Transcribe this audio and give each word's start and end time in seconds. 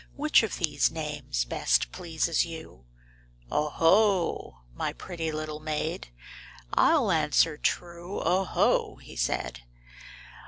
Which 0.15 0.41
of 0.41 0.57
these 0.57 0.89
names 0.89 1.45
best 1.45 1.91
pleases 1.91 2.43
you'?''" 2.43 2.85
0 3.51 3.69
ho! 3.69 4.61
my 4.73 4.93
pretty 4.93 5.31
little 5.31 5.59
maid. 5.59 6.07
I'll 6.73 7.11
answer 7.11 7.55
true, 7.55 8.19
0 8.23 8.45
ho!" 8.45 8.95
he 9.03 9.15
said. 9.15 9.61